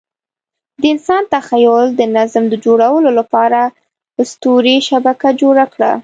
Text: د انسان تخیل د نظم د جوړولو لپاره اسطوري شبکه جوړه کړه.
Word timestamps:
د 0.81 0.83
انسان 0.93 1.23
تخیل 1.33 1.87
د 1.99 2.01
نظم 2.15 2.43
د 2.49 2.53
جوړولو 2.65 3.09
لپاره 3.19 3.59
اسطوري 4.21 4.77
شبکه 4.89 5.29
جوړه 5.41 5.65
کړه. 5.73 5.91